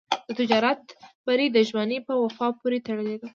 د 0.27 0.29
تجارت 0.39 0.81
بری 1.25 1.47
د 1.51 1.57
ژمنې 1.69 1.99
په 2.07 2.13
وفا 2.23 2.47
پورې 2.59 2.83
تړلی 2.87 3.15
دی. 3.21 3.27